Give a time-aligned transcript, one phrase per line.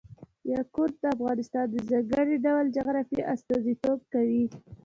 [0.53, 4.45] یاقوت د افغانستان د ځانګړي ډول جغرافیه استازیتوب کوي.